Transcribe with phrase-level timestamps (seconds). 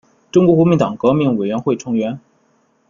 [0.31, 2.19] 中国国民党革命委员会成员。